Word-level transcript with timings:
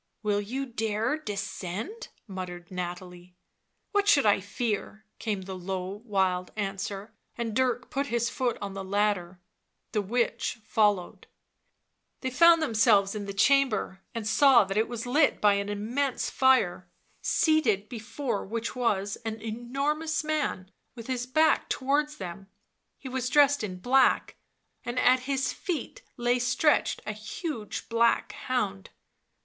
"Will 0.23 0.41
you 0.41 0.65
dare 0.65 1.15
descend?" 1.15 2.07
muttered 2.25 2.71
Nathalie." 2.71 3.35
What 3.91 4.07
should 4.07 4.25
I 4.25 4.39
fear 4.39 5.05
V 5.05 5.13
came 5.19 5.41
the 5.43 5.53
low, 5.53 6.01
wild 6.03 6.51
answer, 6.55 7.13
and 7.37 7.55
Dirk 7.55 7.91
put 7.91 8.07
his 8.07 8.27
foot 8.27 8.57
on 8.63 8.73
the 8.73 8.83
ladder... 8.83 9.39
the 9.91 10.01
witch 10.01 10.57
followed... 10.65 11.27
they 12.21 12.31
found 12.31 12.63
themselves 12.63 13.13
in 13.13 13.27
the 13.27 13.31
chamber, 13.33 14.01
and 14.15 14.27
saw 14.27 14.63
that 14.63 14.75
it 14.75 14.87
was 14.87 15.05
lit 15.05 15.39
by 15.39 15.53
an 15.53 15.69
immense 15.69 16.31
fire, 16.31 16.89
seated 17.21 17.87
before 17.87 18.43
which 18.43 18.75
was 18.75 19.17
an 19.17 19.39
enormous 19.39 20.23
man, 20.23 20.71
with 20.95 21.05
his 21.05 21.27
back 21.27 21.69
towards 21.69 22.17
them; 22.17 22.47
he 22.97 23.07
was 23.07 23.29
dressed 23.29 23.63
in 23.63 23.77
black, 23.77 24.35
and 24.83 24.97
at 24.97 25.19
his 25.29 25.53
feet 25.53 26.01
lay 26.17 26.39
stretched 26.39 27.01
a 27.05 27.13
huge 27.13 27.87
black 27.87 28.31
hound. 28.31 28.89